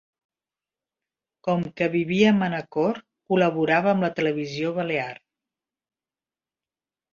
[1.47, 2.99] Com que vivia a Manacor,
[3.33, 5.13] col·laborava amb la televisió balear.